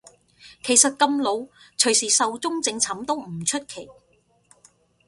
[0.63, 1.35] 其實咁老
[1.77, 3.87] 隨時壽終正寢都唔出奇